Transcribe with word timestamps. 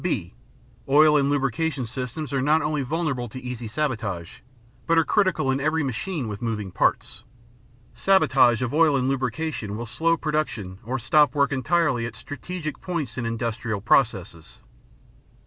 (b) 0.03 0.33
Oil 0.89 1.15
and 1.15 1.29
lubrication 1.29 1.85
systems 1.85 2.33
are 2.33 2.41
not 2.41 2.63
only 2.63 2.81
vulnerable 2.81 3.29
to 3.29 3.39
easy 3.39 3.67
sabotage, 3.67 4.39
but 4.87 4.97
are 4.97 5.03
critical 5.03 5.51
in 5.51 5.59
every 5.59 5.83
machine 5.83 6.27
with 6.27 6.41
moving 6.41 6.71
parts. 6.71 7.23
Sabotage 7.93 8.63
of 8.63 8.73
oil 8.73 8.97
and 8.97 9.07
lubrication 9.07 9.77
will 9.77 9.85
slow 9.85 10.17
production 10.17 10.79
or 10.83 10.97
stop 10.97 11.35
work 11.35 11.51
entirely 11.51 12.07
at 12.07 12.15
strategic 12.15 12.81
points 12.81 13.15
in 13.15 13.27
industrial 13.27 13.79
processes. 13.79 14.57